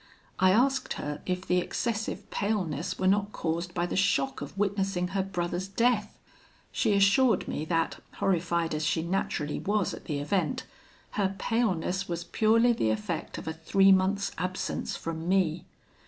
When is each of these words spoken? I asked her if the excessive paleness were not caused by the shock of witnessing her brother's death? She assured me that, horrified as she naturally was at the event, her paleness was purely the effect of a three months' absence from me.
I 0.39 0.49
asked 0.49 0.93
her 0.93 1.21
if 1.27 1.45
the 1.45 1.59
excessive 1.59 2.27
paleness 2.31 2.97
were 2.97 3.05
not 3.05 3.31
caused 3.31 3.75
by 3.75 3.85
the 3.85 3.95
shock 3.95 4.41
of 4.41 4.57
witnessing 4.57 5.09
her 5.09 5.21
brother's 5.21 5.67
death? 5.67 6.17
She 6.71 6.93
assured 6.95 7.47
me 7.47 7.65
that, 7.65 8.01
horrified 8.15 8.73
as 8.73 8.83
she 8.83 9.03
naturally 9.03 9.59
was 9.59 9.93
at 9.93 10.05
the 10.05 10.17
event, 10.17 10.63
her 11.11 11.35
paleness 11.37 12.09
was 12.09 12.23
purely 12.23 12.73
the 12.73 12.89
effect 12.89 13.37
of 13.37 13.47
a 13.47 13.53
three 13.53 13.91
months' 13.91 14.31
absence 14.39 14.95
from 14.95 15.29
me. 15.29 15.65